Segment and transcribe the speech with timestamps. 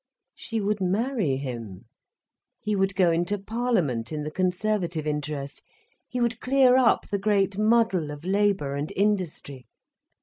[0.33, 1.85] She would marry him,
[2.59, 5.61] he would go into Parliament in the Conservative interest,
[6.09, 9.67] he would clear up the great muddle of labour and industry.